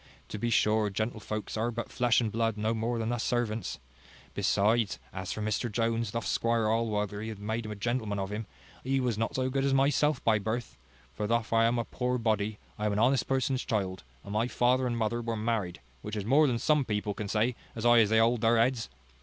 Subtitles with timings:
[0.29, 3.77] To be sure, gentlefolks are but flesh and blood no more than us servants.
[4.33, 8.47] Besides, as for Mr Jones, thof Squire Allworthy hath made a gentleman of him,
[8.83, 10.75] he was not so good as myself by birth:
[11.13, 14.47] for thof I am a poor body, I am an honest person's child, and my
[14.47, 17.99] father and mother were married, which is more than some people can say, as high
[17.99, 18.89] as they hold their heads.